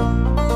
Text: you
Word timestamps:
you 0.00 0.49